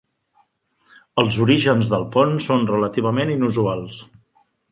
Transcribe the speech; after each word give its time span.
Els 1.23 1.37
orígens 1.45 1.91
del 1.93 2.07
pont 2.17 2.33
són 2.47 2.65
relativament 2.71 3.35
inusuals. 3.37 4.01